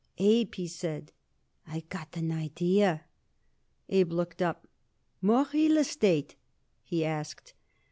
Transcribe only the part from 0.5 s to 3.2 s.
he said, "I got an idea."